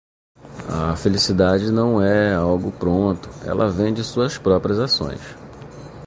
A 0.67 0.95
felicidade 0.95 1.69
não 1.71 2.01
é 2.01 2.33
algo 2.33 2.71
pronto. 2.71 3.29
Ela 3.45 3.69
vem 3.69 3.93
de 3.93 4.03
suas 4.03 4.35
próprias 4.35 4.79
ações. 4.79 5.21